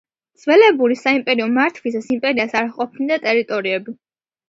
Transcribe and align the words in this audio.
ძველებური 0.45 0.97
საიმპერიო 1.01 1.47
მართვისათვის 1.59 2.11
იმპერიას 2.19 2.59
არ 2.63 2.69
ჰყოფნიდა 2.75 3.25
ტერიტორიები. 3.31 4.01